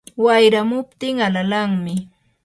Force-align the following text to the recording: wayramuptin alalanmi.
wayramuptin 0.23 1.15
alalanmi. 1.27 1.95